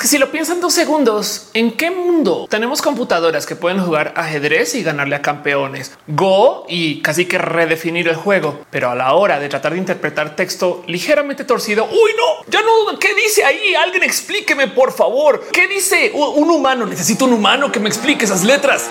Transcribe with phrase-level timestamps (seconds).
[0.00, 4.14] Es que si lo piensan dos segundos, ¿en qué mundo tenemos computadoras que pueden jugar
[4.16, 8.64] ajedrez y ganarle a campeones, Go y casi que redefinir el juego?
[8.70, 12.98] Pero a la hora de tratar de interpretar texto ligeramente torcido, uy, no, ya no,
[12.98, 13.74] ¿qué dice ahí?
[13.74, 15.48] Alguien explíqueme, por favor.
[15.52, 16.86] ¿Qué dice un humano?
[16.86, 18.88] Necesito un humano que me explique esas letras.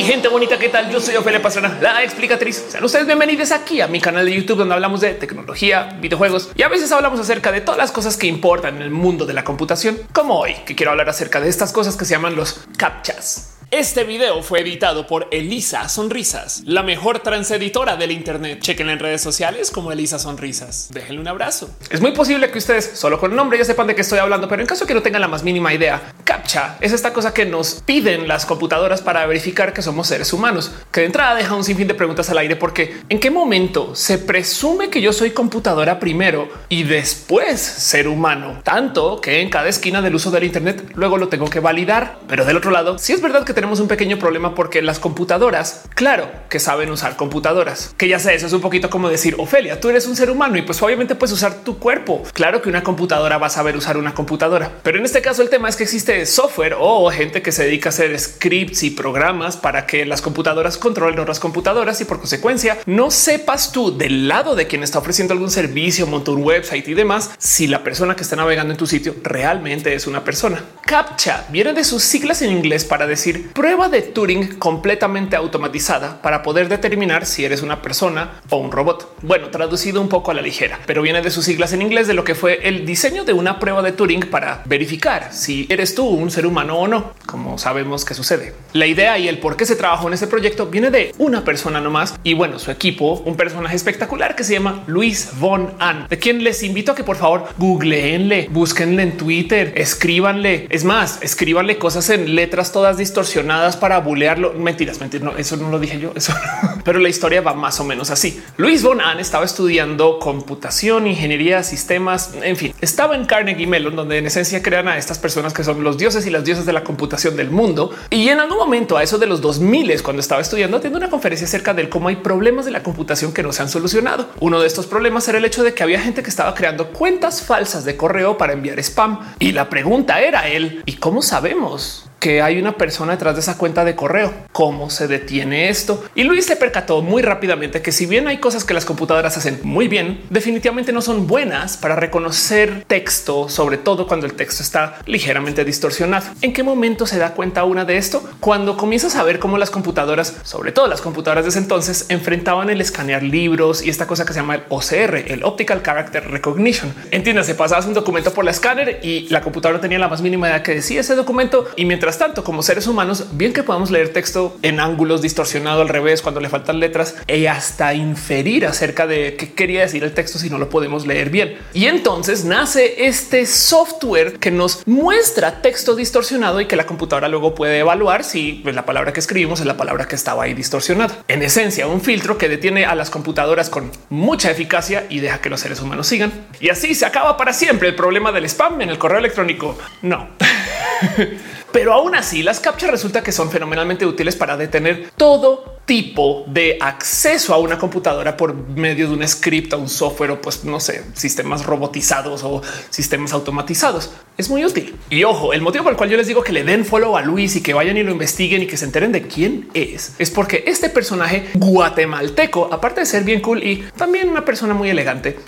[0.03, 0.91] Gente bonita, ¿qué tal?
[0.91, 2.57] Yo soy Ophelia Pastrana, la explicatriz.
[2.71, 6.62] Sean ustedes bienvenidos aquí a mi canal de YouTube donde hablamos de tecnología, videojuegos y
[6.62, 9.45] a veces hablamos acerca de todas las cosas que importan en el mundo de la
[9.45, 13.62] computación, como hoy, que quiero hablar acerca de estas cosas que se llaman los captchas.
[13.72, 18.60] Este video fue editado por Elisa Sonrisas, la mejor transeditora del Internet.
[18.60, 20.90] Chequen en redes sociales como Elisa Sonrisas.
[20.92, 21.70] Déjenle un abrazo.
[21.88, 24.46] Es muy posible que ustedes solo con el nombre ya sepan de qué estoy hablando,
[24.46, 27.46] pero en caso que no tengan la más mínima idea, CAPTCHA es esta cosa que
[27.46, 31.64] nos piden las computadoras para verificar que somos seres humanos, que de entrada deja un
[31.64, 35.98] sinfín de preguntas al aire porque en qué momento se presume que yo soy computadora
[35.98, 41.16] primero y después ser humano, tanto que en cada esquina del uso del Internet luego
[41.16, 42.18] lo tengo que validar.
[42.29, 45.85] Pero del otro lado, si es verdad que tenemos un pequeño problema porque las computadoras,
[45.95, 49.79] claro que saben usar computadoras, que ya sé, eso es un poquito como decir, Ofelia,
[49.79, 52.24] tú eres un ser humano y pues obviamente puedes usar tu cuerpo.
[52.32, 55.49] Claro que una computadora va a saber usar una computadora, pero en este caso el
[55.49, 59.57] tema es que existe software o gente que se dedica a hacer scripts y programas
[59.57, 64.56] para que las computadoras controlen otras computadoras y por consecuencia no sepas tú del lado
[64.56, 68.25] de quien está ofreciendo algún servicio, monta un website y demás, si la persona que
[68.25, 70.65] está navegando en tu sitio realmente es una persona.
[70.84, 76.42] CAPTCHA viene de sus siglas en inglés para decir prueba de Turing completamente automatizada para
[76.42, 79.16] poder determinar si eres una persona o un robot.
[79.22, 82.14] Bueno, traducido un poco a la ligera, pero viene de sus siglas en inglés de
[82.14, 86.06] lo que fue el diseño de una prueba de Turing para verificar si eres tú
[86.06, 88.54] un ser humano o no, como sabemos que sucede.
[88.72, 91.80] La idea y el por qué se trabajó en este proyecto viene de una persona
[91.80, 96.19] nomás y bueno, su equipo, un personaje espectacular que se llama Luis von An, de
[96.19, 100.66] quien les invito a que por favor googleenle, búsquenle en Twitter, escríbanle.
[100.70, 103.41] Es más, escríbanle cosas en letras todas distorsionadas
[103.80, 104.53] para bulearlo.
[104.54, 105.25] Mentiras, mentiras.
[105.25, 106.12] No, eso no lo dije yo.
[106.14, 106.32] Eso,
[106.84, 108.42] pero la historia va más o menos así.
[108.56, 114.19] Luis von Ahn estaba estudiando computación, ingeniería, sistemas, en fin, estaba en Carnegie Mellon, donde
[114.19, 116.84] en esencia crean a estas personas que son los dioses y las diosas de la
[116.84, 117.91] computación del mundo.
[118.10, 121.47] Y en algún momento a eso de los 2000 cuando estaba estudiando, tiene una conferencia
[121.47, 124.28] acerca de cómo hay problemas de la computación que no se han solucionado.
[124.41, 127.42] Uno de estos problemas era el hecho de que había gente que estaba creando cuentas
[127.42, 129.34] falsas de correo para enviar spam.
[129.38, 132.09] Y la pregunta era él, ¿y cómo sabemos?
[132.22, 134.33] Que hay una persona detrás de esa cuenta de correo.
[134.53, 136.05] ¿Cómo se detiene esto?
[136.15, 139.59] Y Luis se percató muy rápidamente que si bien hay cosas que las computadoras hacen
[139.65, 145.00] muy bien, definitivamente no son buenas para reconocer texto, sobre todo cuando el texto está
[145.05, 146.27] ligeramente distorsionado.
[146.43, 148.22] ¿En qué momento se da cuenta una de esto?
[148.39, 152.71] Cuando comienzas a ver cómo las computadoras, sobre todo las computadoras de ese entonces, enfrentaban
[152.71, 156.94] el escanear libros y esta cosa que se llama el OCR, el Optical Character Recognition.
[157.10, 160.62] Entiéndase, pasabas un documento por la escáner y la computadora tenía la más mínima idea
[160.62, 164.56] que decía ese documento y mientras tanto, como seres humanos, bien que podamos leer texto
[164.62, 169.52] en ángulos distorsionado al revés cuando le faltan letras y hasta inferir acerca de qué
[169.52, 171.56] quería decir el texto si no lo podemos leer bien.
[171.74, 177.54] Y entonces nace este software que nos muestra texto distorsionado y que la computadora luego
[177.54, 181.24] puede evaluar si la palabra que escribimos es la palabra que estaba ahí distorsionada.
[181.28, 185.50] En esencia, un filtro que detiene a las computadoras con mucha eficacia y deja que
[185.50, 186.32] los seres humanos sigan.
[186.60, 189.78] Y así se acaba para siempre el problema del spam en el correo electrónico.
[190.02, 190.28] No.
[191.72, 196.78] Pero aún así, las captchas resulta que son fenomenalmente útiles para detener todo tipo de
[196.81, 201.03] acceso a una computadora por medio de un script un software o pues no sé,
[201.15, 204.10] sistemas robotizados o sistemas automatizados.
[204.37, 204.97] Es muy útil.
[205.10, 207.22] Y ojo, el motivo por el cual yo les digo que le den follow a
[207.22, 210.31] Luis y que vayan y lo investiguen y que se enteren de quién es, es
[210.31, 215.39] porque este personaje guatemalteco, aparte de ser bien cool y también una persona muy elegante,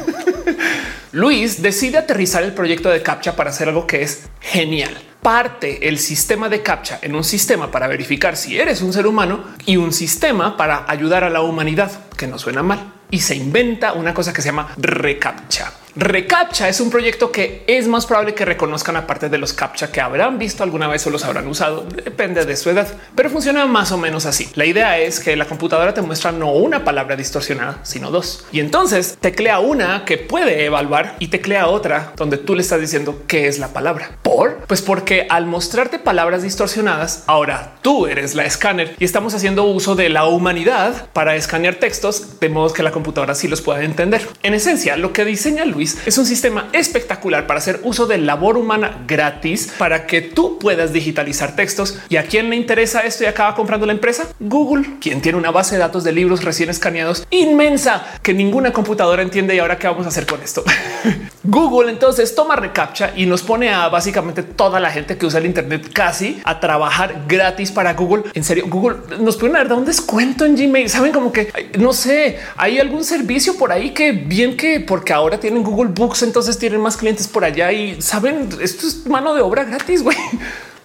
[1.12, 5.09] Luis decide aterrizar el proyecto de CAPTCHA para hacer algo que es genial.
[5.22, 9.44] Parte el sistema de CAPTCHA en un sistema para verificar si eres un ser humano
[9.66, 12.94] y un sistema para ayudar a la humanidad, que no suena mal.
[13.10, 15.79] Y se inventa una cosa que se llama reCAPTCHA.
[15.96, 20.00] Recaptcha es un proyecto que es más probable que reconozcan aparte de los captcha que
[20.00, 23.90] habrán visto alguna vez o los habrán usado, depende de su edad, pero funciona más
[23.90, 24.48] o menos así.
[24.54, 28.46] La idea es que la computadora te muestra no una palabra distorsionada, sino dos.
[28.52, 33.24] Y entonces teclea una que puede evaluar y teclea otra donde tú le estás diciendo
[33.26, 34.18] qué es la palabra.
[34.22, 34.58] ¿Por?
[34.66, 39.96] Pues porque al mostrarte palabras distorsionadas, ahora tú eres la escáner y estamos haciendo uso
[39.96, 44.26] de la humanidad para escanear textos de modo que la computadora sí los pueda entender.
[44.42, 48.58] En esencia, lo que diseña Luis Es un sistema espectacular para hacer uso de labor
[48.58, 51.98] humana gratis para que tú puedas digitalizar textos.
[52.08, 54.28] ¿Y a quién le interesa esto y acaba comprando la empresa?
[54.40, 59.22] Google, quien tiene una base de datos de libros recién escaneados inmensa que ninguna computadora
[59.22, 59.54] entiende.
[59.54, 60.64] Y ahora qué vamos a hacer con esto?
[61.42, 65.46] Google entonces toma reCAPTCHA y nos pone a básicamente toda la gente que usa el
[65.46, 68.24] Internet casi a trabajar gratis para Google.
[68.34, 70.90] En serio, Google nos pueden dar un descuento en Gmail.
[70.90, 75.40] Saben como que no sé, hay algún servicio por ahí que bien que porque ahora
[75.40, 79.42] tienen Google Books, entonces tienen más clientes por allá y saben, esto es mano de
[79.42, 80.02] obra gratis.
[80.02, 80.16] güey.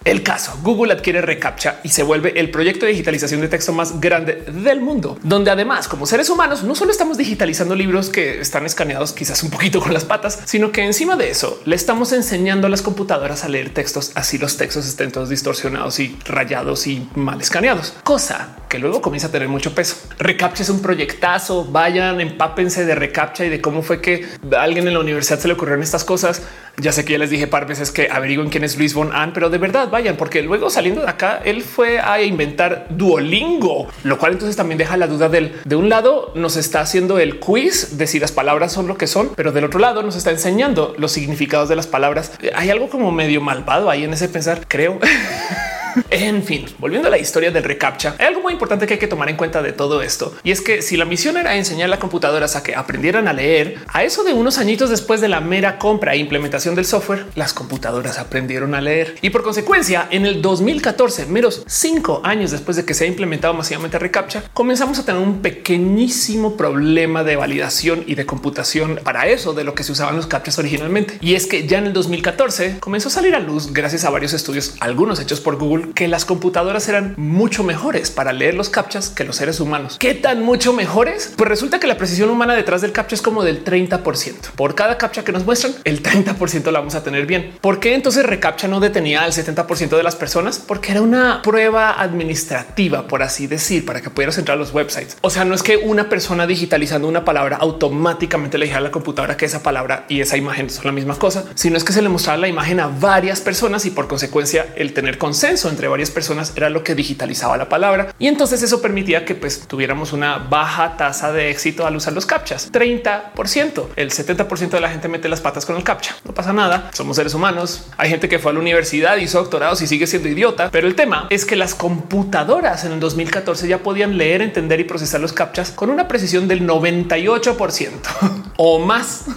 [0.06, 4.00] El caso, Google adquiere reCAPTCHA y se vuelve el proyecto de digitalización de texto más
[4.00, 8.64] grande del mundo, donde además como seres humanos no solo estamos digitalizando libros que están
[8.66, 12.68] escaneados quizás un poquito con las patas, sino que encima de eso le estamos enseñando
[12.68, 17.08] a las computadoras a leer textos así los textos estén todos distorsionados y rayados y
[17.16, 19.96] mal escaneados, cosa que luego comienza a tener mucho peso.
[20.18, 21.64] Recaptcha es un proyectazo.
[21.64, 24.26] Vayan, empápense de Recaptcha y de cómo fue que
[24.56, 26.42] a alguien en la universidad se le ocurrieron estas cosas.
[26.78, 29.32] Ya sé que ya les dije par veces que averigüen quién es Luis Von Ahn,
[29.32, 34.18] pero de verdad vayan, porque luego saliendo de acá, él fue a inventar Duolingo, lo
[34.18, 37.96] cual entonces también deja la duda del de un lado nos está haciendo el quiz
[37.96, 40.94] de si las palabras son lo que son, pero del otro lado nos está enseñando
[40.98, 42.32] los significados de las palabras.
[42.54, 44.98] Hay algo como medio malvado ahí en ese pensar, creo.
[46.10, 49.06] En fin, volviendo a la historia del reCAPTCHA, hay algo muy importante que hay que
[49.06, 50.34] tomar en cuenta de todo esto.
[50.44, 53.32] Y es que si la misión era enseñar a las computadoras a que aprendieran a
[53.32, 57.26] leer, a eso de unos añitos después de la mera compra e implementación del software,
[57.34, 59.16] las computadoras aprendieron a leer.
[59.22, 63.54] Y por consecuencia, en el 2014, menos cinco años después de que se ha implementado
[63.54, 69.54] masivamente reCAPTCHA, comenzamos a tener un pequeñísimo problema de validación y de computación para eso
[69.54, 71.18] de lo que se usaban los captchas originalmente.
[71.20, 74.32] Y es que ya en el 2014 comenzó a salir a luz gracias a varios
[74.32, 79.10] estudios, algunos hechos por Google que las computadoras eran mucho mejores para leer los captchas
[79.10, 79.96] que los seres humanos.
[79.98, 81.32] ¿Qué tan mucho mejores?
[81.36, 84.52] Pues resulta que la precisión humana detrás del captcha es como del 30%.
[84.56, 87.52] Por cada captcha que nos muestran, el 30% la vamos a tener bien.
[87.60, 90.58] ¿Por qué entonces recaptcha no detenía al 70% de las personas?
[90.58, 95.16] Porque era una prueba administrativa, por así decir, para que pudieras entrar a los websites.
[95.20, 98.90] O sea, no es que una persona digitalizando una palabra automáticamente le dijera a la
[98.90, 102.02] computadora que esa palabra y esa imagen son la misma cosa, sino es que se
[102.02, 106.10] le mostraba la imagen a varias personas y por consecuencia el tener consenso entre varias
[106.10, 108.14] personas era lo que digitalizaba la palabra.
[108.18, 112.24] Y entonces eso permitía que pues tuviéramos una baja tasa de éxito al usar los
[112.24, 112.72] captchas.
[112.72, 113.88] 30%.
[113.96, 116.16] El 70% de la gente mete las patas con el captcha.
[116.24, 116.90] No pasa nada.
[116.94, 117.88] Somos seres humanos.
[117.98, 120.70] Hay gente que fue a la universidad, hizo doctorados y sigue siendo idiota.
[120.70, 124.84] Pero el tema es que las computadoras en el 2014 ya podían leer, entender y
[124.84, 127.90] procesar los captchas con una precisión del 98%
[128.56, 129.26] o más.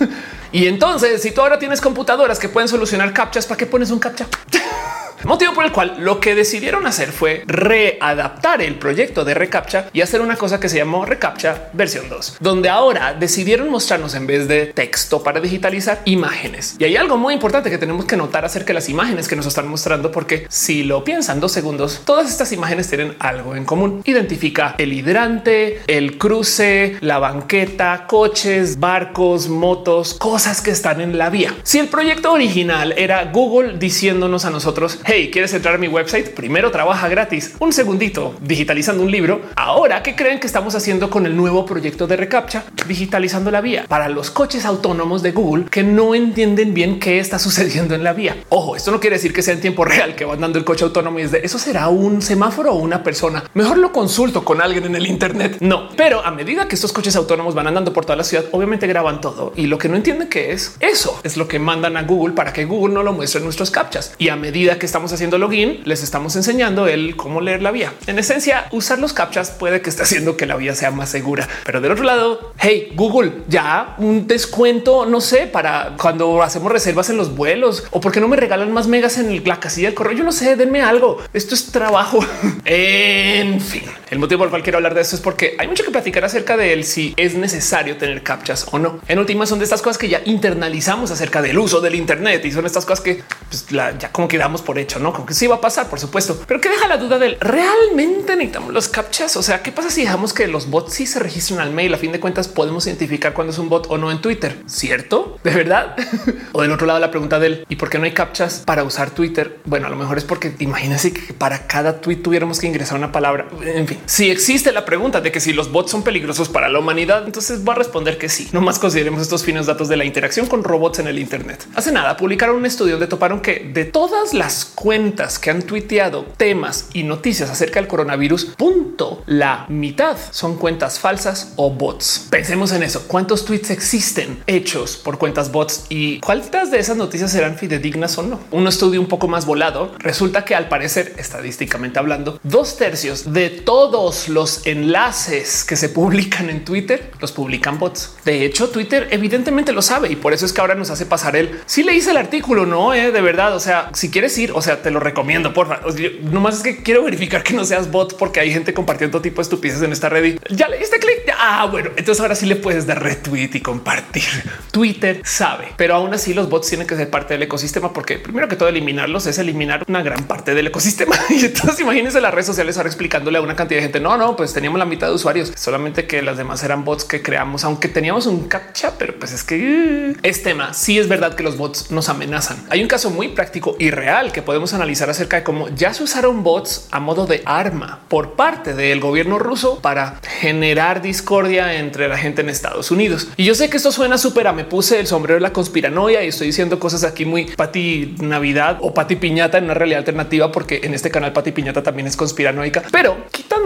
[0.51, 3.99] Y entonces, si tú ahora tienes computadoras que pueden solucionar captchas, ¿para qué pones un
[3.99, 4.25] captcha?
[5.25, 10.01] Motivo por el cual lo que decidieron hacer fue readaptar el proyecto de reCAPTCHA y
[10.01, 14.47] hacer una cosa que se llamó reCAPTCHA versión 2, donde ahora decidieron mostrarnos en vez
[14.47, 16.75] de texto para digitalizar imágenes.
[16.79, 19.45] Y hay algo muy importante que tenemos que notar acerca de las imágenes que nos
[19.45, 24.01] están mostrando, porque si lo piensan dos segundos, todas estas imágenes tienen algo en común.
[24.05, 31.29] Identifica el hidrante, el cruce, la banqueta, coches, barcos, motos, cosas que están en la
[31.29, 31.53] vía.
[31.63, 36.35] Si el proyecto original era Google diciéndonos a nosotros, Hey, ¿quieres entrar a mi website?
[36.35, 39.41] Primero trabaja gratis un segundito digitalizando un libro.
[39.55, 42.65] Ahora, ¿qué creen que estamos haciendo con el nuevo proyecto de reCAPTCHA?
[42.87, 47.39] Digitalizando la vía para los coches autónomos de Google que no entienden bien qué está
[47.39, 48.37] sucediendo en la vía.
[48.49, 50.85] Ojo, esto no quiere decir que sea en tiempo real que van dando el coche
[50.85, 53.45] autónomo y es de eso será un semáforo o una persona.
[53.55, 55.57] Mejor lo consulto con alguien en el Internet.
[55.59, 58.85] No, pero a medida que estos coches autónomos van andando por toda la ciudad, obviamente
[58.85, 62.03] graban todo y lo que no entienden que es eso es lo que mandan a
[62.03, 64.13] Google para que Google no lo muestre en nuestros captchas.
[64.19, 67.71] Y a medida que estamos estamos haciendo login, les estamos enseñando el cómo leer la
[67.71, 67.93] vía.
[68.05, 71.47] En esencia, usar los captchas puede que esté haciendo que la vía sea más segura.
[71.63, 77.09] Pero del otro lado, hey Google, ya un descuento, no sé, para cuando hacemos reservas
[77.09, 80.17] en los vuelos o porque no me regalan más megas en la casilla del correo.
[80.17, 81.19] Yo no sé, denme algo.
[81.31, 82.19] Esto es trabajo.
[82.65, 85.83] en fin, el motivo por el cual quiero hablar de esto es porque hay mucho
[85.83, 88.99] que platicar acerca de él si es necesario tener captchas o no.
[89.07, 92.51] En última son de estas cosas que ya internalizamos acerca del uso del Internet y
[92.51, 95.55] son estas cosas que pues, ya como quedamos por hecho no como que sí va
[95.55, 99.35] a pasar, por supuesto, pero que deja la duda del realmente necesitamos los captchas.
[99.37, 101.93] O sea, qué pasa si dejamos que los bots sí se registren al mail?
[101.93, 105.37] A fin de cuentas, podemos identificar cuando es un bot o no en Twitter, cierto?
[105.43, 105.95] De verdad.
[106.51, 109.11] o del otro lado, la pregunta del y por qué no hay captchas para usar
[109.11, 109.59] Twitter?
[109.65, 113.11] Bueno, a lo mejor es porque imagínense que para cada tweet tuviéramos que ingresar una
[113.11, 113.47] palabra.
[113.63, 116.79] En fin, Si existe la pregunta de que si los bots son peligrosos para la
[116.79, 118.49] humanidad, entonces va a responder que sí.
[118.51, 121.67] No más consideremos estos finos datos de la interacción con robots en el Internet.
[121.75, 126.25] Hace nada publicaron un estudio donde toparon que de todas las cuentas que han tuiteado
[126.37, 132.27] temas y noticias acerca del coronavirus, punto la mitad son cuentas falsas o bots.
[132.29, 133.07] Pensemos en eso.
[133.07, 138.23] ¿Cuántos tweets existen hechos por cuentas bots y cuántas de esas noticias serán fidedignas o
[138.23, 138.39] no?
[138.51, 143.49] Un estudio un poco más volado resulta que al parecer, estadísticamente hablando, dos tercios de
[143.89, 148.13] todos los enlaces que se publican en Twitter los publican bots.
[148.23, 151.35] De hecho, Twitter evidentemente lo sabe y por eso es que ahora nos hace pasar
[151.35, 153.55] el si le hice el artículo, no eh, de verdad.
[153.55, 155.55] O sea, si quieres ir, o sea, te lo recomiendo.
[155.55, 159.21] Por favor, nomás es que quiero verificar que no seas bot porque hay gente compartiendo
[159.21, 161.33] tipo de estupideces en esta red y ya le diste clic.
[161.35, 164.23] Ah, bueno, entonces ahora sí le puedes dar retweet y compartir.
[164.71, 168.47] Twitter sabe, pero aún así los bots tienen que ser parte del ecosistema porque primero
[168.47, 171.15] que todo eliminarlos es eliminar una gran parte del ecosistema.
[171.29, 173.99] Y entonces imagínense las redes sociales ahora explicándole a una cantidad gente.
[173.99, 177.21] No, no, pues teníamos la mitad de usuarios, solamente que las demás eran bots que
[177.21, 180.73] creamos, aunque teníamos un captcha, pero pues es que es tema.
[180.73, 182.57] Sí es verdad que los bots nos amenazan.
[182.69, 186.03] Hay un caso muy práctico y real que podemos analizar acerca de cómo ya se
[186.03, 192.07] usaron bots a modo de arma por parte del gobierno ruso para generar discordia entre
[192.07, 193.27] la gente en Estados Unidos.
[193.37, 196.23] Y yo sé que esto suena súper a me puse el sombrero de la conspiranoia
[196.23, 200.51] y estoy diciendo cosas aquí muy pati Navidad o pati piñata en una realidad alternativa,
[200.51, 203.17] porque en este canal pati piñata también es conspiranoica, pero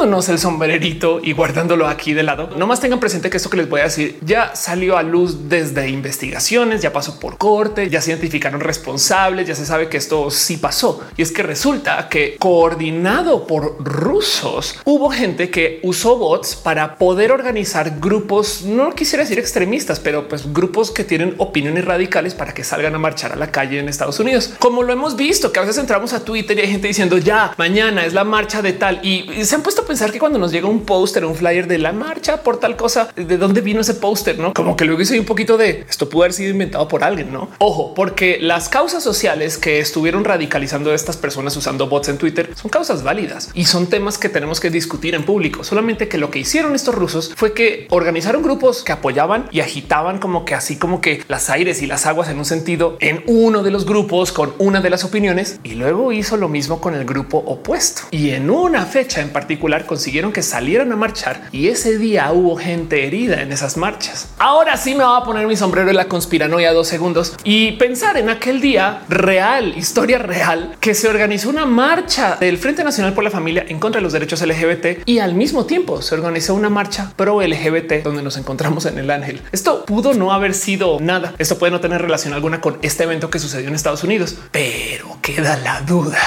[0.04, 3.56] quitándonos el sombrerito y guardándolo aquí de lado, no más tengan presente que esto que
[3.56, 8.02] les voy a decir ya salió a luz desde investigaciones, ya pasó por corte, ya
[8.02, 11.00] se identificaron responsables, ya se sabe que esto sí pasó.
[11.16, 17.32] Y es que resulta que coordinado por rusos, hubo gente que usó bots para poder
[17.32, 22.66] organizar grupos, no quisiera decir extremistas, pero pues grupos que tienen opiniones radicales para que
[22.66, 24.54] salgan a marchar a la calle en Estados Unidos.
[24.60, 27.54] Como lo hemos visto, que a veces entramos a Twitter y hay gente diciendo ya
[27.58, 30.68] mañana es la marcha de tal y se han puesto pensar que cuando nos llega
[30.68, 34.40] un póster, un flyer de la marcha por tal cosa, de dónde vino ese póster,
[34.40, 37.32] no como que luego hice un poquito de esto pudo haber sido inventado por alguien,
[37.32, 37.52] no?
[37.60, 42.50] Ojo, porque las causas sociales que estuvieron radicalizando a estas personas usando bots en Twitter
[42.56, 45.64] son causas válidas y son temas que tenemos que discutir en público.
[45.64, 50.18] Solamente que lo que hicieron estos rusos fue que organizaron grupos que apoyaban y agitaban
[50.18, 53.62] como que así como que las aires y las aguas en un sentido en uno
[53.62, 57.06] de los grupos con una de las opiniones y luego hizo lo mismo con el
[57.06, 58.02] grupo opuesto.
[58.10, 62.56] Y en una fecha en particular consiguieron que salieran a marchar y ese día hubo
[62.56, 64.30] gente herida en esas marchas.
[64.38, 68.18] Ahora sí me va a poner mi sombrero en la conspiranoia dos segundos y pensar
[68.18, 73.24] en aquel día real, historia real, que se organizó una marcha del Frente Nacional por
[73.24, 76.70] la Familia en contra de los derechos LGBT y al mismo tiempo se organizó una
[76.70, 79.42] marcha pro LGBT donde nos encontramos en el Ángel.
[79.52, 81.34] Esto pudo no haber sido nada.
[81.38, 85.18] Esto puede no tener relación alguna con este evento que sucedió en Estados Unidos, pero
[85.22, 86.20] queda la duda.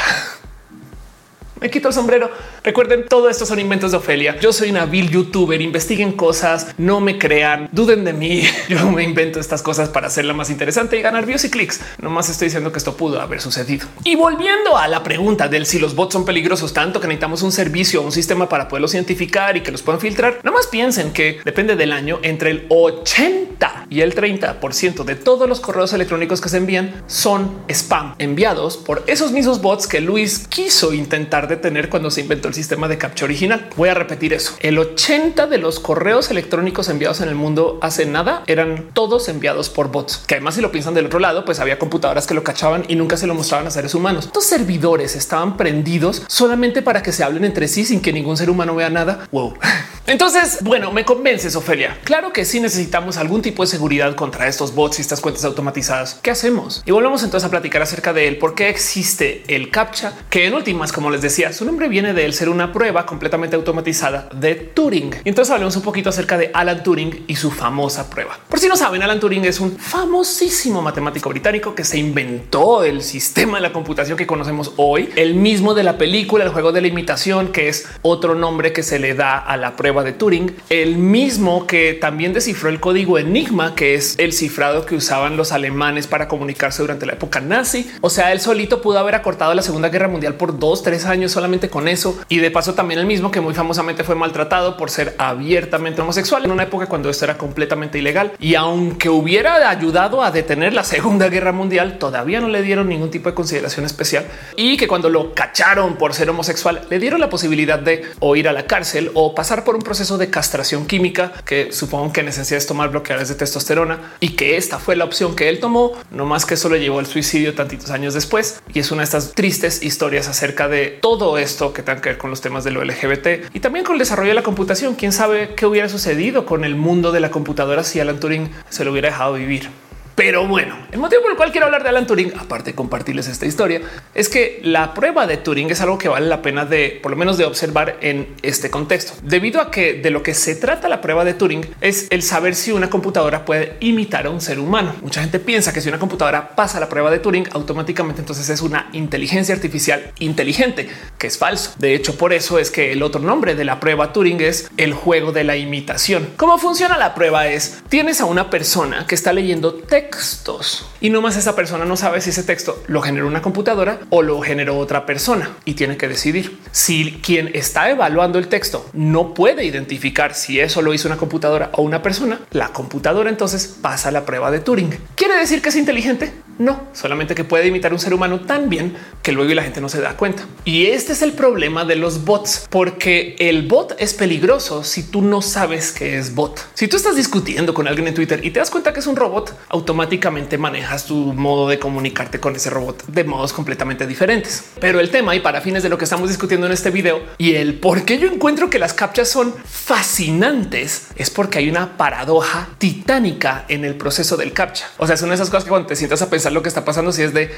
[1.58, 2.30] Me quito el sombrero.
[2.62, 4.38] Recuerden, todo esto son inventos de Ofelia.
[4.40, 5.60] Yo soy una vil youtuber.
[5.62, 8.42] Investiguen cosas, no me crean, duden de mí.
[8.68, 11.80] Yo me invento estas cosas para hacerla más interesante y ganar views y clics.
[12.02, 13.86] No más estoy diciendo que esto pudo haber sucedido.
[14.04, 17.52] Y volviendo a la pregunta del si los bots son peligrosos tanto que necesitamos un
[17.52, 21.12] servicio o un sistema para poderlos identificar y que los puedan filtrar, no más piensen
[21.12, 25.60] que depende del año entre el 80 y el 30 por ciento de todos los
[25.60, 30.92] correos electrónicos que se envían son spam enviados por esos mismos bots que Luis quiso
[30.92, 33.68] intentar detener cuando se inventó el sistema de captcha original.
[33.76, 34.54] Voy a repetir eso.
[34.60, 39.70] El 80 de los correos electrónicos enviados en el mundo hace nada eran todos enviados
[39.70, 42.44] por bots, que además si lo piensan del otro lado, pues había computadoras que lo
[42.44, 44.26] cachaban y nunca se lo mostraban a seres humanos.
[44.26, 48.50] Estos servidores estaban prendidos solamente para que se hablen entre sí sin que ningún ser
[48.50, 49.28] humano vea nada.
[49.32, 49.54] Wow.
[50.06, 51.98] Entonces, bueno, me convences, Ofelia.
[52.04, 56.20] Claro que sí necesitamos algún tipo de seguridad contra estos bots y estas cuentas automatizadas.
[56.22, 56.82] ¿Qué hacemos?
[56.86, 60.54] Y volvemos entonces a platicar acerca de él, por qué existe el captcha, que en
[60.54, 64.54] últimas, como les decía, su nombre viene de él ser una prueba completamente automatizada de
[64.54, 65.14] Turing.
[65.24, 68.38] Y entonces hablemos un poquito acerca de Alan Turing y su famosa prueba.
[68.48, 73.02] Por si no saben, Alan Turing es un famosísimo matemático británico que se inventó el
[73.02, 76.80] sistema de la computación que conocemos hoy, el mismo de la película, el juego de
[76.80, 80.56] la imitación, que es otro nombre que se le da a la prueba de Turing,
[80.70, 85.52] el mismo que también descifró el código Enigma, que es el cifrado que usaban los
[85.52, 87.90] alemanes para comunicarse durante la época nazi.
[88.00, 91.25] O sea, él solito pudo haber acortado la Segunda Guerra Mundial por dos, tres años
[91.28, 92.18] solamente con eso.
[92.28, 96.44] Y de paso también el mismo que muy famosamente fue maltratado por ser abiertamente homosexual
[96.44, 98.32] en una época cuando esto era completamente ilegal.
[98.38, 103.10] Y aunque hubiera ayudado a detener la Segunda Guerra Mundial, todavía no le dieron ningún
[103.10, 107.28] tipo de consideración especial y que cuando lo cacharon por ser homosexual, le dieron la
[107.28, 111.32] posibilidad de o ir a la cárcel o pasar por un proceso de castración química,
[111.44, 115.04] que supongo que en esencia es tomar bloqueadores de testosterona y que esta fue la
[115.04, 118.60] opción que él tomó, no más que eso le llevó al suicidio tantitos años después.
[118.72, 122.10] Y es una de estas tristes historias acerca de todo todo esto que tenga que
[122.10, 124.94] ver con los temas de lo LGBT y también con el desarrollo de la computación.
[124.94, 128.84] Quién sabe qué hubiera sucedido con el mundo de la computadora si Alan Turing se
[128.84, 129.68] lo hubiera dejado vivir.
[130.16, 133.28] Pero bueno, el motivo por el cual quiero hablar de Alan Turing, aparte de compartirles
[133.28, 133.82] esta historia,
[134.14, 137.18] es que la prueba de Turing es algo que vale la pena de por lo
[137.18, 141.02] menos de observar en este contexto, debido a que de lo que se trata la
[141.02, 144.94] prueba de Turing es el saber si una computadora puede imitar a un ser humano.
[145.02, 148.62] Mucha gente piensa que si una computadora pasa la prueba de Turing, automáticamente entonces es
[148.62, 151.74] una inteligencia artificial inteligente, que es falso.
[151.76, 154.94] De hecho, por eso es que el otro nombre de la prueba Turing es el
[154.94, 156.30] juego de la imitación.
[156.38, 157.48] ¿Cómo funciona la prueba?
[157.48, 161.84] Es tienes a una persona que está leyendo texto textos y no más esa persona
[161.84, 165.74] no sabe si ese texto lo generó una computadora o lo generó otra persona y
[165.74, 170.94] tiene que decidir si quien está evaluando el texto no puede identificar si eso lo
[170.94, 172.40] hizo una computadora o una persona.
[172.50, 174.96] La computadora entonces pasa la prueba de Turing.
[175.14, 176.32] ¿Quiere decir que es inteligente?
[176.58, 179.88] No, solamente que puede imitar un ser humano tan bien que luego la gente no
[179.88, 180.44] se da cuenta.
[180.64, 185.22] Y este es el problema de los bots, porque el bot es peligroso si tú
[185.22, 186.66] no sabes que es bot.
[186.74, 189.16] Si tú estás discutiendo con alguien en Twitter y te das cuenta que es un
[189.16, 194.64] robot, automáticamente manejas tu modo de comunicarte con ese robot de modos completamente diferentes.
[194.80, 197.54] Pero el tema y para fines de lo que estamos discutiendo en este video y
[197.54, 202.68] el por qué yo encuentro que las captchas son fascinantes es porque hay una paradoja
[202.78, 204.86] titánica en el proceso del captcha.
[204.96, 207.12] O sea, son esas cosas que cuando te sientas a pensar lo que está pasando,
[207.12, 207.50] si es de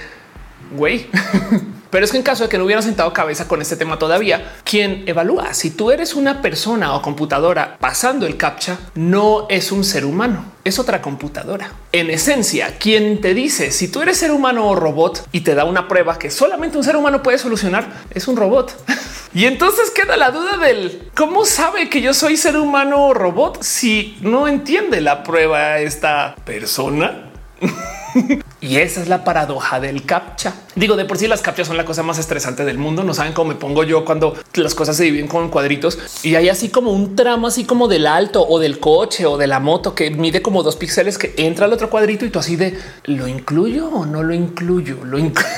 [0.71, 1.07] güey.
[1.91, 4.57] Pero es que en caso de que no hubieran sentado cabeza con este tema todavía,
[4.63, 9.85] quien evalúa si tú eres una persona o computadora pasando el captcha no es un
[9.85, 11.73] ser humano, es otra computadora.
[11.93, 15.65] En esencia, quien te dice si tú eres ser humano o robot y te da
[15.65, 18.75] una prueba que solamente un ser humano puede solucionar, es un robot.
[19.35, 23.63] Y entonces queda la duda del cómo sabe que yo soy ser humano o robot
[23.63, 27.31] si no entiende la prueba esta persona.
[28.61, 30.55] y esa es la paradoja del captcha.
[30.75, 33.05] Digo, de por sí las captchas son la cosa más estresante del mundo.
[33.05, 36.49] No saben cómo me pongo yo cuando las cosas se dividen con cuadritos y hay
[36.49, 39.95] así como un tramo así como del alto o del coche o de la moto
[39.95, 43.29] que mide como dos píxeles que entra al otro cuadrito y tú así de lo
[43.29, 45.49] incluyo o no lo incluyo, lo incluyo.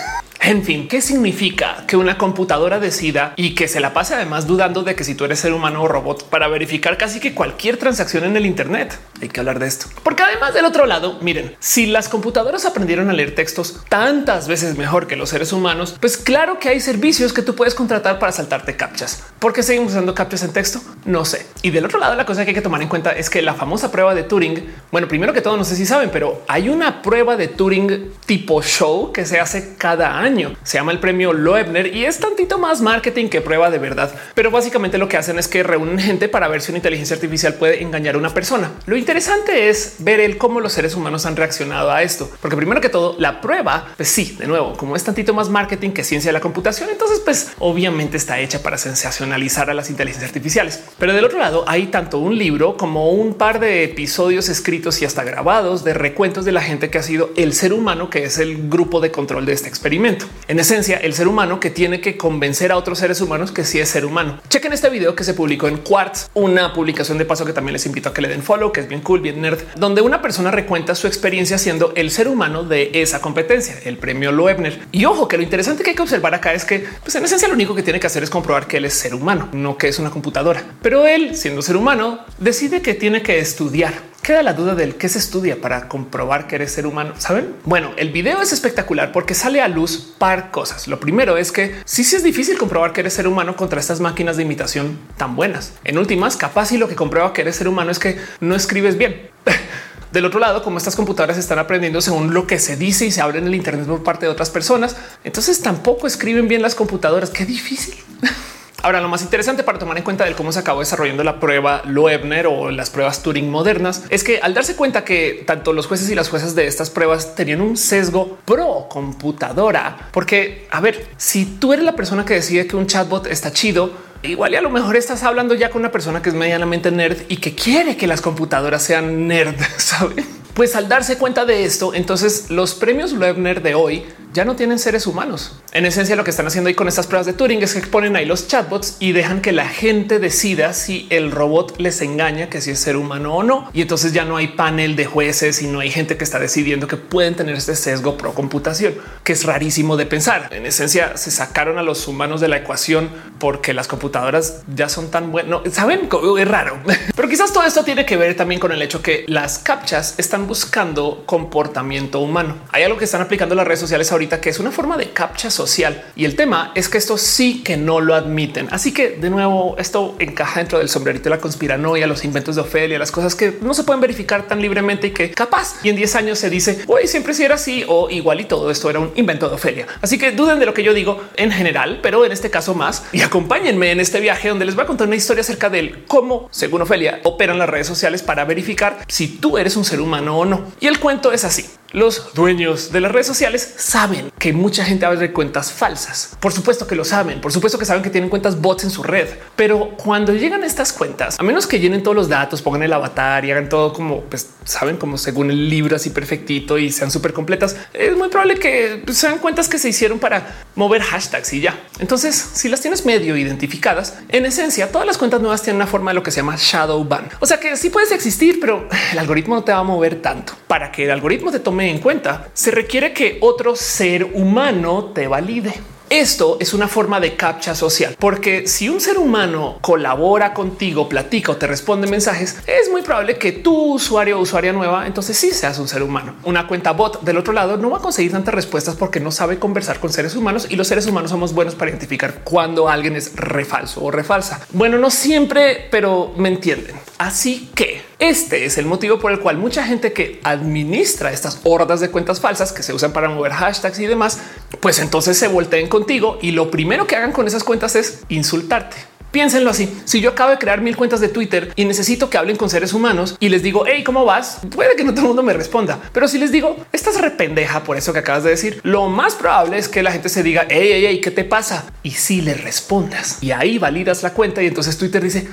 [0.42, 4.82] En fin, ¿qué significa que una computadora decida y que se la pase además dudando
[4.82, 8.24] de que si tú eres ser humano o robot para verificar casi que cualquier transacción
[8.24, 8.98] en el Internet?
[9.20, 9.88] Hay que hablar de esto.
[10.02, 14.78] Porque además del otro lado, miren, si las computadoras aprendieron a leer textos tantas veces
[14.78, 18.32] mejor que los seres humanos, pues claro que hay servicios que tú puedes contratar para
[18.32, 19.22] saltarte captchas.
[19.40, 20.80] ¿Por qué seguimos usando captchas en texto?
[21.04, 21.46] No sé.
[21.60, 23.52] Y del otro lado, la cosa que hay que tomar en cuenta es que la
[23.52, 27.02] famosa prueba de Turing, bueno, primero que todo, no sé si saben, pero hay una
[27.02, 30.29] prueba de Turing tipo show que se hace cada año
[30.62, 34.14] se llama el premio Loebner y es tantito más marketing que prueba de verdad.
[34.34, 37.54] Pero básicamente lo que hacen es que reúnen gente para ver si una inteligencia artificial
[37.54, 38.70] puede engañar a una persona.
[38.86, 42.80] Lo interesante es ver el cómo los seres humanos han reaccionado a esto, porque primero
[42.80, 46.28] que todo la prueba, pues sí, de nuevo, como es tantito más marketing que ciencia
[46.28, 50.80] de la computación, entonces pues obviamente está hecha para sensacionalizar a las inteligencias artificiales.
[50.98, 55.04] Pero del otro lado hay tanto un libro como un par de episodios escritos y
[55.04, 58.38] hasta grabados de recuentos de la gente que ha sido el ser humano, que es
[58.38, 60.19] el grupo de control de este experimento.
[60.48, 63.78] En esencia, el ser humano que tiene que convencer a otros seres humanos que sí
[63.78, 64.40] es ser humano.
[64.48, 67.86] Chequen este video que se publicó en Quartz, una publicación de paso que también les
[67.86, 70.50] invito a que le den follow, que es bien cool, bien nerd, donde una persona
[70.50, 74.80] recuenta su experiencia siendo el ser humano de esa competencia, el premio Loebner.
[74.92, 77.48] Y ojo, que lo interesante que hay que observar acá es que, pues en esencia,
[77.48, 79.88] lo único que tiene que hacer es comprobar que él es ser humano, no que
[79.88, 80.64] es una computadora.
[80.82, 85.08] Pero él, siendo ser humano, decide que tiene que estudiar queda la duda del qué
[85.08, 87.14] se estudia para comprobar que eres ser humano.
[87.18, 87.54] Saben?
[87.64, 90.88] Bueno, el video es espectacular porque sale a luz par cosas.
[90.88, 94.00] Lo primero es que sí, sí es difícil comprobar que eres ser humano contra estas
[94.00, 95.72] máquinas de imitación tan buenas.
[95.84, 98.96] En últimas, capaz y lo que comprueba que eres ser humano es que no escribes
[98.98, 99.30] bien.
[100.12, 103.20] Del otro lado, como estas computadoras están aprendiendo según lo que se dice y se
[103.20, 107.30] habla en el Internet por parte de otras personas, entonces tampoco escriben bien las computadoras.
[107.30, 107.94] Qué difícil.
[108.82, 111.82] Ahora, lo más interesante para tomar en cuenta de cómo se acabó desarrollando la prueba
[111.84, 116.08] Loebner o las pruebas Turing modernas es que al darse cuenta que tanto los jueces
[116.08, 121.44] y las juezas de estas pruebas tenían un sesgo pro computadora, porque a ver, si
[121.44, 123.90] tú eres la persona que decide que un chatbot está chido,
[124.22, 127.18] igual y a lo mejor estás hablando ya con una persona que es medianamente nerd
[127.28, 130.24] y que quiere que las computadoras sean nerd, ¿sabe?
[130.54, 134.78] Pues al darse cuenta de esto, entonces los premios Loebner de hoy ya no tienen
[134.78, 135.59] seres humanos.
[135.72, 138.16] En esencia, lo que están haciendo ahí con estas pruebas de Turing es que ponen
[138.16, 142.60] ahí los chatbots y dejan que la gente decida si el robot les engaña, que
[142.60, 143.70] si es ser humano o no.
[143.72, 146.88] Y entonces ya no hay panel de jueces y no hay gente que está decidiendo
[146.88, 150.48] que pueden tener este sesgo pro computación, que es rarísimo de pensar.
[150.50, 155.12] En esencia, se sacaron a los humanos de la ecuación porque las computadoras ya son
[155.12, 155.60] tan buenas.
[155.72, 156.80] Saben, es raro,
[157.14, 160.48] pero quizás todo esto tiene que ver también con el hecho que las captchas están
[160.48, 162.56] buscando comportamiento humano.
[162.72, 165.48] Hay algo que están aplicando las redes sociales ahorita que es una forma de captcha
[165.60, 166.04] social.
[166.16, 168.68] Y el tema es que esto sí que no lo admiten.
[168.70, 172.62] Así que de nuevo, esto encaja dentro del sombrerito de la conspiranoia, los inventos de
[172.62, 175.96] Ofelia, las cosas que no se pueden verificar tan libremente y que capaz y en
[175.96, 178.98] 10 años se dice hoy siempre si era así o igual y todo esto era
[179.00, 179.86] un invento de Ofelia.
[180.00, 183.04] Así que duden de lo que yo digo en general, pero en este caso más
[183.12, 186.48] y acompáñenme en este viaje donde les voy a contar una historia acerca de cómo,
[186.50, 190.44] según Ofelia, operan las redes sociales para verificar si tú eres un ser humano o
[190.44, 190.72] no.
[190.80, 191.66] Y el cuento es así.
[191.92, 196.36] Los dueños de las redes sociales saben que mucha gente abre cuentas falsas.
[196.38, 199.02] Por supuesto que lo saben, por supuesto que saben que tienen cuentas bots en su
[199.02, 199.26] red,
[199.56, 203.44] pero cuando llegan estas cuentas, a menos que llenen todos los datos, pongan el avatar
[203.44, 207.32] y hagan todo como pues, saben, como según el libro así perfectito y sean súper
[207.32, 211.76] completas, es muy probable que sean cuentas que se hicieron para mover hashtags y ya.
[211.98, 216.12] Entonces, si las tienes medio identificadas, en esencia, todas las cuentas nuevas tienen una forma
[216.12, 217.28] de lo que se llama shadow ban.
[217.40, 220.52] O sea que sí puedes existir, pero el algoritmo no te va a mover tanto
[220.68, 225.26] para que el algoritmo te tome en cuenta, se requiere que otro ser humano te
[225.26, 225.72] valide.
[226.10, 231.52] Esto es una forma de captcha social, porque si un ser humano colabora contigo, platica
[231.52, 235.52] o te responde mensajes, es muy probable que tu usuario o usuaria nueva, entonces sí
[235.52, 236.34] seas un ser humano.
[236.42, 239.60] Una cuenta bot del otro lado no va a conseguir tantas respuestas porque no sabe
[239.60, 243.36] conversar con seres humanos y los seres humanos somos buenos para identificar cuando alguien es
[243.36, 244.66] refalso o refalsa.
[244.72, 246.96] Bueno, no siempre, pero me entienden.
[247.18, 252.00] Así que este es el motivo por el cual mucha gente que administra estas hordas
[252.00, 254.38] de cuentas falsas que se usan para mover hashtags y demás,
[254.80, 258.96] pues entonces se volteen contigo y lo primero que hagan con esas cuentas es insultarte.
[259.30, 259.88] Piénsenlo así.
[260.04, 262.92] Si yo acabo de crear mil cuentas de Twitter y necesito que hablen con seres
[262.92, 264.58] humanos y les digo, hey, ¿cómo vas?
[264.74, 267.96] Puede que no todo el mundo me responda, pero si les digo, estás rependeja por
[267.96, 270.88] eso que acabas de decir, lo más probable es que la gente se diga, hey,
[270.92, 271.84] hey, hey, ¿qué te pasa?
[272.02, 275.48] Y si le respondas y ahí validas la cuenta y entonces Twitter dice,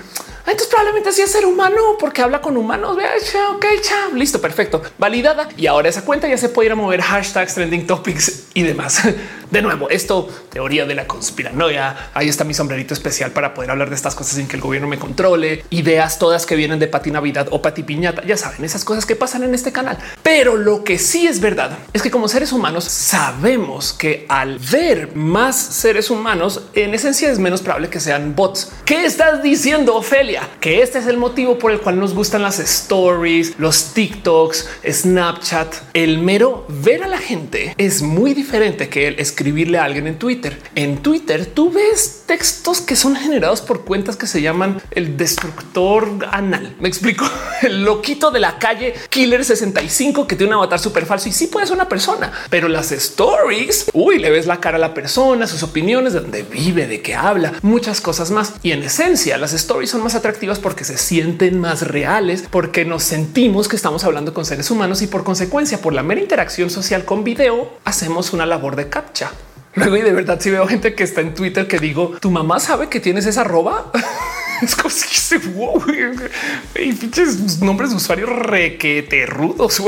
[0.52, 2.96] entonces probablemente así es ser humano porque habla con humanos.
[2.96, 3.12] Vea,
[3.56, 5.50] ok, chao, listo, perfecto, validada.
[5.58, 9.02] Y ahora esa cuenta ya se puede ir a mover hashtags, trending topics y demás.
[9.52, 12.10] De nuevo, esto teoría de la conspiranoia.
[12.14, 14.90] Ahí está mi sombrerito especial para poder hablar de estas cosas sin que el gobierno
[14.90, 15.64] me controle.
[15.70, 18.26] Ideas todas que vienen de Pati Navidad o Pati Piñata.
[18.26, 19.98] Ya saben esas cosas que pasan en este canal.
[20.22, 25.16] Pero lo que sí es verdad es que como seres humanos sabemos que al ver
[25.16, 28.74] más seres humanos, en esencia es menos probable que sean bots.
[28.84, 30.37] ¿Qué estás diciendo, Ofelia?
[30.60, 35.76] Que este es el motivo por el cual nos gustan las stories, los TikToks, Snapchat.
[35.94, 40.20] El mero ver a la gente es muy diferente que el escribirle a alguien en
[40.20, 40.60] Twitter.
[40.76, 46.28] En Twitter tú ves textos que son generados por cuentas que se llaman el destructor
[46.32, 46.76] anal.
[46.80, 47.26] Me explico.
[47.64, 51.48] El loquito de la calle Killer 65 que tiene un avatar súper falso y sí
[51.48, 55.48] puede ser una persona, pero las stories, uy, le ves la cara a la persona,
[55.48, 58.54] sus opiniones, de dónde vive, de qué habla, muchas cosas más.
[58.62, 60.27] Y en esencia, las stories son más atractivas
[60.60, 65.08] porque se sienten más reales, porque nos sentimos que estamos hablando con seres humanos y
[65.08, 69.32] por consecuencia, por la mera interacción social con video, hacemos una labor de captcha.
[69.76, 72.60] Luego y de verdad si veo gente que está en Twitter que digo, tu mamá
[72.60, 73.92] sabe que tienes esa roba.
[74.62, 75.84] es como si se wow,
[76.80, 79.82] y nombres de usuarios requete rudos.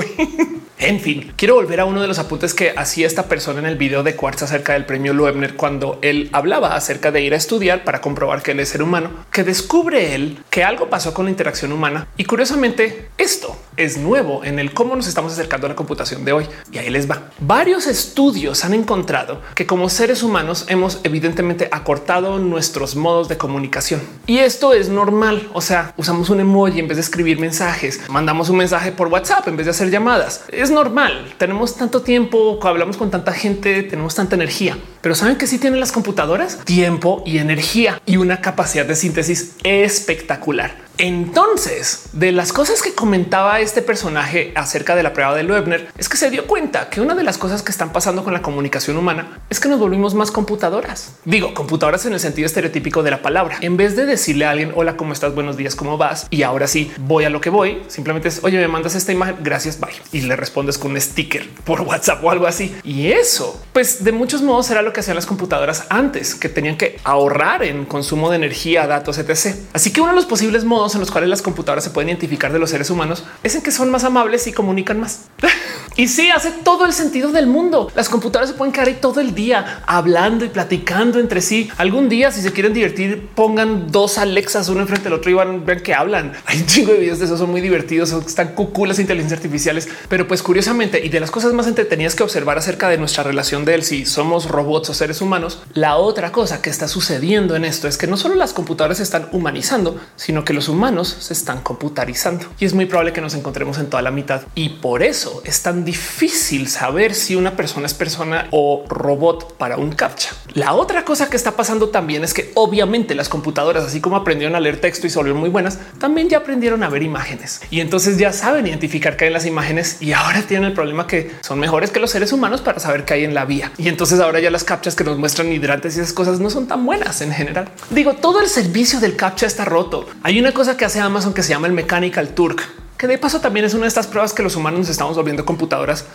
[0.82, 3.76] En fin, quiero volver a uno de los apuntes que hacía esta persona en el
[3.76, 7.84] video de Quartz acerca del premio Loebner cuando él hablaba acerca de ir a estudiar
[7.84, 11.32] para comprobar que él es ser humano, que descubre él que algo pasó con la
[11.32, 15.76] interacción humana y curiosamente esto es nuevo en el cómo nos estamos acercando a la
[15.76, 16.46] computación de hoy.
[16.72, 17.30] Y ahí les va.
[17.40, 24.00] Varios estudios han encontrado que como seres humanos hemos evidentemente acortado nuestros modos de comunicación
[24.28, 25.50] y esto es normal.
[25.52, 29.46] O sea, usamos un emoji en vez de escribir mensajes, mandamos un mensaje por WhatsApp
[29.50, 31.34] en vez de hacer llamadas normal.
[31.38, 35.80] Tenemos tanto tiempo, hablamos con tanta gente, tenemos tanta energía, pero saben que sí tienen
[35.80, 40.89] las computadoras tiempo y energía y una capacidad de síntesis espectacular.
[41.02, 46.10] Entonces, de las cosas que comentaba este personaje acerca de la prueba de Loebner, es
[46.10, 48.98] que se dio cuenta que una de las cosas que están pasando con la comunicación
[48.98, 51.14] humana es que nos volvimos más computadoras.
[51.24, 53.60] Digo, computadoras en el sentido estereotípico de la palabra.
[53.62, 55.34] En vez de decirle a alguien, hola, ¿cómo estás?
[55.34, 56.28] Buenos días, ¿cómo vas?
[56.32, 57.82] Y ahora sí, voy a lo que voy.
[57.88, 59.94] Simplemente es, oye, me mandas esta imagen, gracias, bye.
[60.12, 62.76] Y le respondes con un sticker por WhatsApp o algo así.
[62.84, 66.76] Y eso, pues de muchos modos era lo que hacían las computadoras antes, que tenían
[66.76, 69.56] que ahorrar en consumo de energía, datos, etc.
[69.72, 72.52] Así que uno de los posibles modos en los cuales las computadoras se pueden identificar
[72.52, 75.26] de los seres humanos es en que son más amables y comunican más.
[75.96, 77.92] y sí, hace todo el sentido del mundo.
[77.96, 81.70] Las computadoras se pueden quedar ahí todo el día hablando y platicando entre sí.
[81.78, 85.66] Algún día, si se quieren divertir, pongan dos Alexas uno enfrente del otro y van
[85.66, 86.34] ver que hablan.
[86.46, 89.88] Hay un chingo de videos de eso, son muy divertidos, están cuculas inteligencias artificiales.
[90.08, 93.66] Pero pues curiosamente, y de las cosas más entretenidas que observar acerca de nuestra relación
[93.66, 97.66] de él, si somos robots o seres humanos, la otra cosa que está sucediendo en
[97.66, 101.34] esto es que no solo las computadoras se están humanizando, sino que los humanos se
[101.34, 104.44] están computarizando y es muy probable que nos encontremos en toda la mitad.
[104.56, 109.76] Y por eso es tan difícil saber si una persona es persona o robot para
[109.76, 110.32] un captcha.
[110.54, 114.56] La otra cosa que está pasando también es que obviamente las computadoras, así como aprendieron
[114.56, 118.18] a leer texto y son muy buenas, también ya aprendieron a ver imágenes y entonces
[118.18, 121.60] ya saben identificar qué hay en las imágenes y ahora tienen el problema que son
[121.60, 123.72] mejores que los seres humanos para saber qué hay en la vía.
[123.78, 126.68] Y entonces ahora ya las captchas que nos muestran hidrantes y esas cosas no son
[126.68, 127.70] tan buenas en general.
[127.90, 130.08] Digo, todo el servicio del captcha está roto.
[130.24, 132.62] Hay una cosa que hace Amazon que se llama el Mechanical Turk,
[132.98, 135.46] que de paso también es una de estas pruebas que los humanos nos estamos volviendo
[135.46, 136.06] computadoras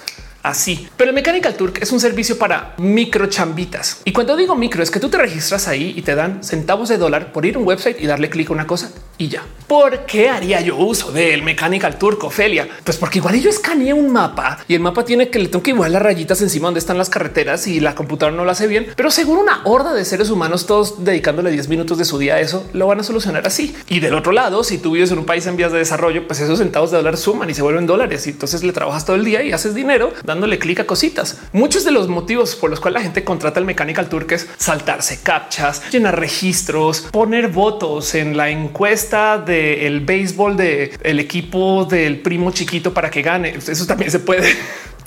[0.44, 0.88] así.
[0.96, 4.00] Pero el Mechanical Turk es un servicio para micro chambitas.
[4.04, 6.98] Y cuando digo micro es que tú te registras ahí y te dan centavos de
[6.98, 9.42] dólar por ir a un website y darle clic a una cosa y ya.
[9.66, 12.68] ¿Por qué haría yo uso del Mechanical Turk, Ofelia?
[12.84, 15.70] Pues porque igual yo escaneé un mapa y el mapa tiene que le tengo que
[15.70, 18.88] igual las rayitas encima donde están las carreteras y la computadora no lo hace bien,
[18.94, 22.40] pero seguro una horda de seres humanos todos dedicándole 10 minutos de su día a
[22.40, 23.74] eso lo van a solucionar así.
[23.88, 26.40] Y del otro lado, si tú vives en un país en vías de desarrollo, pues
[26.40, 29.24] esos centavos de dólar suman y se vuelven dólares y entonces le trabajas todo el
[29.24, 31.38] día y haces dinero dándole clic a cositas.
[31.52, 35.20] Muchos de los motivos por los cuales la gente contrata el Mechanical Turk es saltarse
[35.22, 42.50] captchas, llenar registros, poner votos en la encuesta del béisbol del el equipo del primo
[42.50, 43.54] chiquito para que gane.
[43.56, 44.54] Eso también se puede.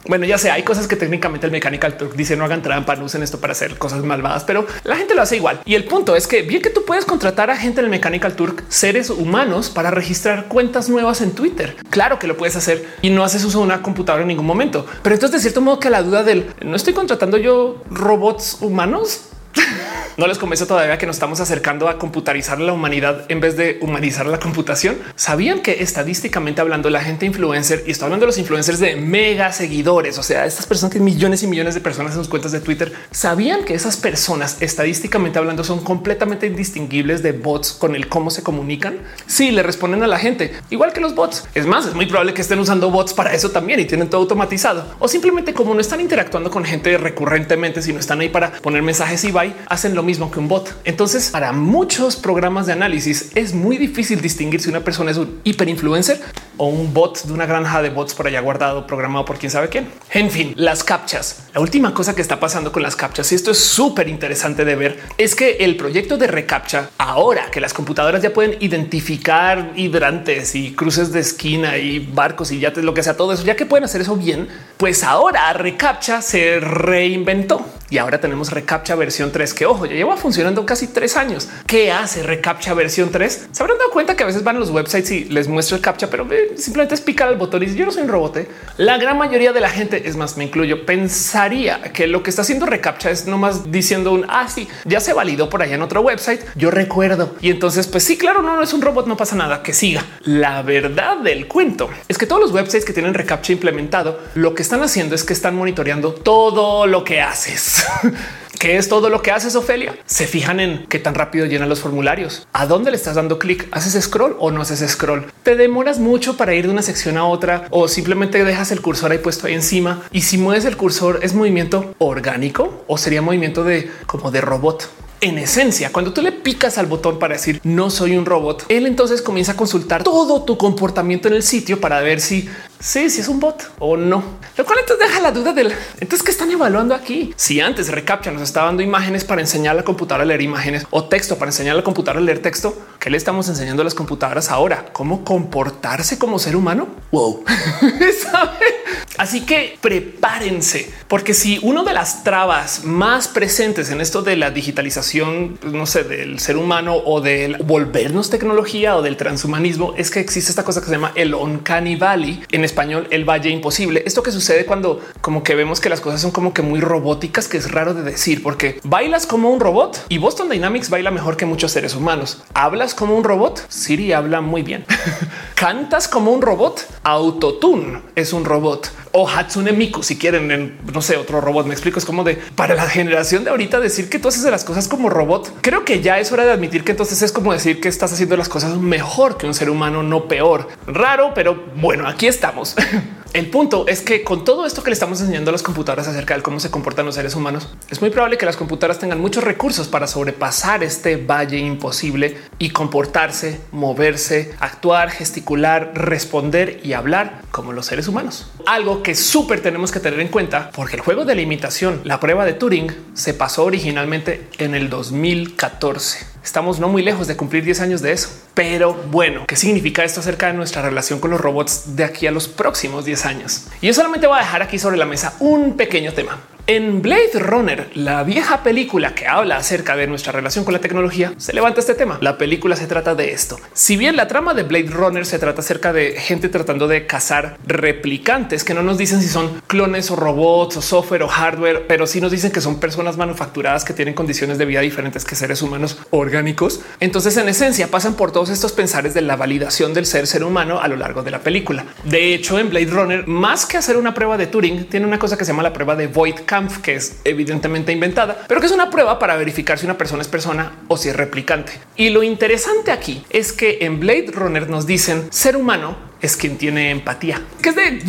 [0.08, 3.06] Bueno, ya sé, hay cosas que técnicamente el Mechanical Turk dice no hagan trampa, no
[3.06, 5.60] usen esto para hacer cosas malvadas, pero la gente lo hace igual.
[5.66, 8.64] Y el punto es que bien que tú puedes contratar a gente del Mechanical Turk,
[8.70, 11.76] seres humanos para registrar cuentas nuevas en Twitter.
[11.90, 14.86] Claro que lo puedes hacer y no haces uso de una computadora en ningún momento.
[15.04, 19.22] Pero entonces de cierto modo que la duda del no estoy contratando yo robots humanos
[20.18, 23.78] no les convence todavía que nos estamos acercando a computarizar la humanidad en vez de
[23.82, 24.98] humanizar la computación.
[25.16, 29.52] Sabían que estadísticamente hablando, la gente influencer y estoy hablando de los influencers de mega
[29.52, 32.60] seguidores, o sea, estas personas que millones y millones de personas en sus cuentas de
[32.60, 38.32] Twitter sabían que esas personas estadísticamente hablando son completamente indistinguibles de bots con el cómo
[38.32, 38.98] se comunican.
[39.26, 41.48] Si le responden a la gente igual que los bots.
[41.54, 44.22] Es más, es muy probable que estén usando bots para eso también y tienen todo
[44.22, 48.82] automatizado o simplemente como no están interactuando con gente recurrentemente, sino están ahí para poner
[48.82, 49.54] mensajes y bye,
[49.94, 50.74] lo mismo que un bot.
[50.84, 55.40] Entonces, para muchos programas de análisis es muy difícil distinguir si una persona es un
[55.44, 56.20] hiperinfluencer
[56.58, 59.70] o un bot de una granja de bots por allá guardado, programado por quién sabe
[59.70, 59.88] quién.
[60.12, 61.48] En fin, las captchas.
[61.54, 64.76] La última cosa que está pasando con las captchas, y esto es súper interesante de
[64.76, 70.56] ver, es que el proyecto de recaptcha, ahora que las computadoras ya pueden identificar hidrantes
[70.56, 73.66] y cruces de esquina y barcos y yates, lo que sea, todo eso, ya que
[73.66, 79.54] pueden hacer eso bien, pues ahora recaptcha se reinventó y ahora tenemos recaptcha versión 3
[79.54, 81.48] que ojo, ya lleva funcionando casi tres años.
[81.66, 83.48] ¿Qué hace recaptcha versión 3?
[83.52, 85.82] Se habrán dado cuenta que a veces van a los websites y les muestro el
[85.82, 88.38] captcha, pero simplemente es picar el botón y yo no soy un robot.
[88.38, 88.48] ¿eh?
[88.78, 92.44] La gran mayoría de la gente, es más, me incluyo, pensaría que lo que está
[92.44, 96.02] haciendo recaptcha es nomás diciendo un ah, sí, ya se validó por allá en otro
[96.02, 96.42] website.
[96.56, 97.36] Yo recuerdo.
[97.42, 100.06] Y entonces, pues sí, claro, no, no es un robot, no pasa nada que siga.
[100.24, 104.62] La verdad del cuento es que todos los websites que tienen recaptcha implementado, lo que
[104.62, 107.86] están haciendo es que están monitoreando todo lo que haces.
[108.60, 109.96] ¿Qué es todo lo que haces, Ofelia?
[110.08, 112.48] Se fijan en qué tan rápido llenan los formularios.
[112.54, 113.68] ¿A dónde le estás dando clic?
[113.70, 115.32] ¿Haces scroll o no haces scroll?
[115.44, 119.12] ¿Te demoras mucho para ir de una sección a otra o simplemente dejas el cursor
[119.12, 120.02] ahí puesto ahí encima?
[120.12, 124.90] Y si mueves el cursor, ¿es movimiento orgánico o sería movimiento de como de robot?
[125.20, 128.86] En esencia, cuando tú le picas al botón para decir no soy un robot, él
[128.86, 132.48] entonces comienza a consultar todo tu comportamiento en el sitio para ver si
[132.80, 134.24] sí, si es un bot o no.
[134.58, 137.34] Lo cual entonces deja la duda del entonces que están evaluando aquí.
[137.36, 140.86] Si antes Recaptcha nos está dando imágenes para enseñar a la computadora a leer imágenes
[140.90, 143.86] o texto para enseñar a la computadora a leer texto, ¿qué le estamos enseñando a
[143.86, 144.86] las computadoras ahora?
[144.94, 146.88] ¿Cómo comportarse como ser humano?
[147.12, 147.44] Wow.
[149.18, 154.52] Así que prepárense, porque si uno de las trabas más presentes en esto de la
[154.52, 160.12] digitalización, pues, no sé, del ser humano o del volvernos tecnología o del transhumanismo, es
[160.12, 164.04] que existe esta cosa que se llama el uncanny valley, en español el valle imposible.
[164.06, 167.48] Esto que sucede cuando como que vemos que las cosas son como que muy robóticas,
[167.48, 171.38] que es raro de decir, porque bailas como un robot y Boston Dynamics baila mejor
[171.38, 172.44] que muchos seres humanos.
[172.54, 174.86] Hablas como un robot, Siri habla muy bien.
[175.56, 181.18] Cantas como un robot, Autotune es un robot o Hatsune Miku, si quieren, no sé,
[181.18, 181.66] otro robot.
[181.66, 184.64] Me explico, es como de para la generación de ahorita decir que tú haces las
[184.64, 185.52] cosas como robot.
[185.62, 188.38] Creo que ya es hora de admitir que entonces es como decir que estás haciendo
[188.38, 190.68] las cosas mejor que un ser humano, no peor.
[190.86, 192.76] Raro, pero bueno, aquí estamos.
[193.34, 196.36] El punto es que con todo esto que le estamos enseñando a las computadoras acerca
[196.36, 199.44] de cómo se comportan los seres humanos, es muy probable que las computadoras tengan muchos
[199.44, 207.74] recursos para sobrepasar este valle imposible y comportarse, moverse, actuar, gesticular, responder y hablar como
[207.74, 208.50] los seres humanos.
[208.66, 212.20] Algo que súper tenemos que tener en cuenta porque el juego de la imitación, la
[212.20, 216.28] prueba de Turing, se pasó originalmente en el 2014.
[216.44, 218.28] Estamos no muy lejos de cumplir 10 años de eso.
[218.54, 222.32] Pero bueno, ¿qué significa esto acerca de nuestra relación con los robots de aquí a
[222.32, 223.68] los próximos 10 años?
[223.80, 226.42] Y yo solamente voy a dejar aquí sobre la mesa un pequeño tema.
[226.70, 231.32] En Blade Runner, la vieja película que habla acerca de nuestra relación con la tecnología,
[231.38, 232.18] se levanta este tema.
[232.20, 233.58] La película se trata de esto.
[233.72, 237.58] Si bien la trama de Blade Runner se trata acerca de gente tratando de cazar
[237.66, 242.06] replicantes que no nos dicen si son clones o robots o software o hardware, pero
[242.06, 245.62] sí nos dicen que son personas manufacturadas que tienen condiciones de vida diferentes que seres
[245.62, 246.82] humanos orgánicos.
[247.00, 250.82] Entonces, en esencia, pasan por todos estos pensares de la validación del ser ser humano
[250.82, 251.86] a lo largo de la película.
[252.04, 255.38] De hecho, en Blade Runner, más que hacer una prueba de Turing, tiene una cosa
[255.38, 256.42] que se llama la prueba de Void
[256.82, 260.28] que es evidentemente inventada, pero que es una prueba para verificar si una persona es
[260.28, 261.74] persona o si es replicante.
[261.96, 266.58] Y lo interesante aquí es que en Blade Runner nos dicen ser humano es quien
[266.58, 268.02] tiene empatía, que es de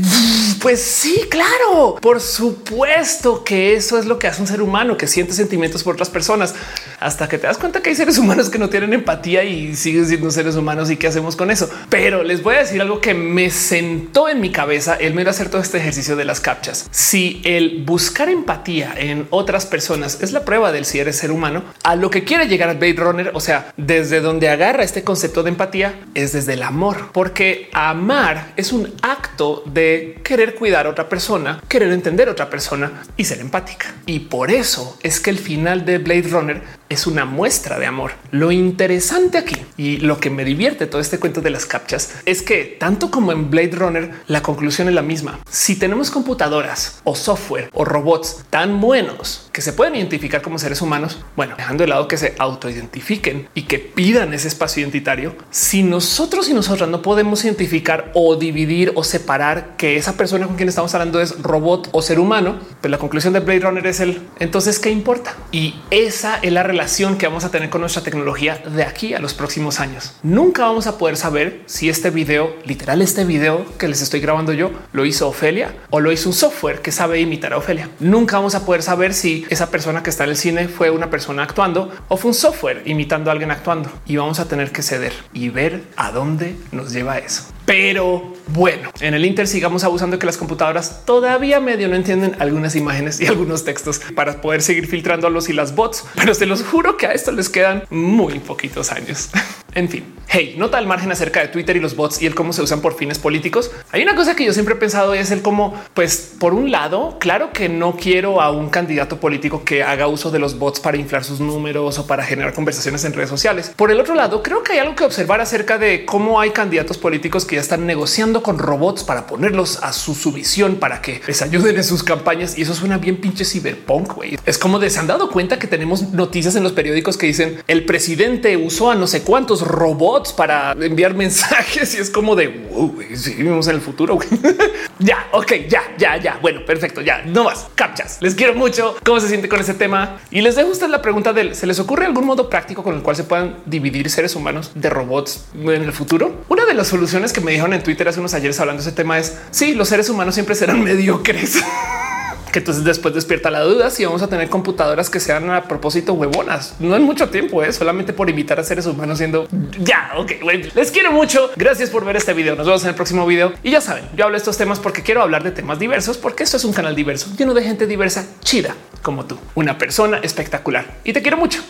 [0.61, 5.07] pues sí, claro, por supuesto que eso es lo que hace un ser humano que
[5.07, 6.55] siente sentimientos por otras personas
[7.01, 10.07] hasta que te das cuenta que hay seres humanos que no tienen empatía y siguen
[10.07, 11.71] siendo seres humanos y qué hacemos con eso.
[11.89, 15.49] Pero les voy a decir algo que me sentó en mi cabeza el mero hacer
[15.49, 16.89] todo este ejercicio de las captchas.
[16.91, 21.63] Si el buscar empatía en otras personas es la prueba del si eres ser humano,
[21.83, 25.51] a lo que quiere llegar Blade Runner, o sea, desde donde agarra este concepto de
[25.51, 30.91] empatía es desde el amor, porque a amar es un acto de querer cuidar a
[30.91, 33.95] otra persona, querer entender a otra persona y ser empática.
[34.07, 38.13] Y por eso es que el final de Blade Runner es una muestra de amor.
[38.31, 42.43] Lo interesante aquí y lo que me divierte todo este cuento de las captchas es
[42.43, 45.41] que tanto como en Blade Runner, la conclusión es la misma.
[45.51, 50.81] Si tenemos computadoras o software o robots tan buenos que se pueden identificar como seres
[50.81, 55.83] humanos, bueno, dejando de lado que se autoidentifiquen y que pidan ese espacio identitario, si
[55.83, 60.69] nosotros y nosotras no podemos identificar o dividir o separar que esa persona con quien
[60.69, 64.21] estamos hablando es robot o ser humano, pues la conclusión de Blade Runner es el
[64.39, 65.35] entonces qué importa.
[65.53, 69.21] Y esa es la relación que vamos a tener con nuestra tecnología de aquí a
[69.21, 70.13] los próximos años.
[70.23, 74.53] Nunca vamos a poder saber si este video, literal, este video que les estoy grabando
[74.53, 77.89] yo, lo hizo Ofelia o lo hizo un software que sabe imitar a Ofelia.
[78.01, 81.11] Nunca vamos a poder saber si esa persona que está en el cine fue una
[81.11, 84.83] persona actuando o fue un software imitando a alguien actuando y vamos a tener que
[84.83, 87.58] ceder y ver a dónde nos lleva eso.
[87.69, 92.35] Pero bueno, en el Inter sigamos abusando de que las computadoras todavía medio no entienden
[92.39, 96.47] algunas imágenes y algunos textos para poder seguir filtrando los y las bots, pero se
[96.47, 99.29] los juro que a esto les quedan muy poquitos años.
[99.75, 102.55] en fin, hey, nota al margen acerca de Twitter y los bots y el cómo
[102.55, 103.71] se usan por fines políticos.
[103.93, 106.71] Hay una cosa que yo siempre he pensado y es el cómo, pues por un
[106.71, 110.81] lado, claro que no quiero a un candidato político que haga uso de los bots
[110.81, 113.73] para inflar sus números o para generar conversaciones en redes sociales.
[113.77, 116.97] Por el otro lado, creo que hay algo que observar acerca de cómo hay candidatos
[116.97, 121.43] políticos que ya están negociando con robots para ponerlos a su subvisión para que les
[121.43, 122.57] ayuden en sus campañas.
[122.57, 124.15] Y eso suena bien pinche ciberpunk.
[124.15, 124.39] güey.
[124.47, 127.65] Es como de se han dado cuenta que tenemos noticias en los periódicos que dicen
[127.67, 132.47] el presidente usó a no sé cuántos robots para enviar mensajes y es como de
[132.71, 134.21] wow, si vivimos en el futuro.
[135.01, 136.39] ya, ok, ya, ya, ya.
[136.41, 137.01] Bueno, perfecto.
[137.01, 138.19] Ya no más captchas.
[138.21, 138.95] Les quiero mucho.
[139.05, 140.21] ¿Cómo se siente con ese tema?
[140.31, 143.03] Y les dejo usted la pregunta del se les ocurre algún modo práctico con el
[143.03, 146.45] cual se puedan dividir seres humanos de robots en el futuro.
[146.69, 149.19] De las soluciones que me dijeron en Twitter hace unos ayeres hablando de ese tema
[149.19, 151.59] es sí, los seres humanos siempre serán mediocres.
[152.53, 156.13] que entonces después despierta la duda si vamos a tener computadoras que sean a propósito
[156.13, 156.75] huevonas.
[156.79, 157.73] No en mucho tiempo, es ¿eh?
[157.73, 159.49] solamente por imitar a seres humanos siendo
[159.81, 160.13] ya.
[160.17, 160.33] Ok,
[160.75, 161.51] les quiero mucho.
[161.57, 162.55] Gracias por ver este video.
[162.55, 163.53] Nos vemos en el próximo video.
[163.63, 166.43] Y ya saben, yo hablo de estos temas porque quiero hablar de temas diversos, porque
[166.43, 170.99] esto es un canal diverso lleno de gente diversa, chida como tú, una persona espectacular
[171.05, 171.63] y te quiero mucho.